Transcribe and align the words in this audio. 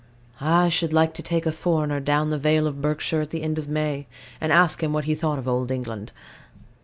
I 0.39 0.69
should 0.69 0.93
like 0.93 1.13
to 1.13 1.21
take 1.21 1.45
a 1.45 1.51
foreigner 1.51 1.99
down 1.99 2.29
the 2.29 2.39
Vale 2.39 2.65
of 2.65 2.81
Berkshire 2.81 3.21
in 3.21 3.29
the 3.29 3.43
end 3.43 3.59
of 3.59 3.69
May, 3.69 4.07
and 4.41 4.51
ask 4.51 4.81
him 4.81 4.93
what 4.93 5.05
he 5.05 5.13
thought 5.13 5.37
of 5.37 5.47
old 5.47 5.69
England. 5.69 6.11